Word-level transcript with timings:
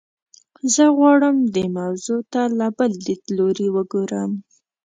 زه 0.73 0.83
غواړم 0.97 1.35
دې 1.55 1.65
موضوع 1.79 2.19
ته 2.33 2.41
له 2.59 2.67
بل 2.77 2.91
لیدلوري 3.05 3.67
وګورم. 3.75 4.31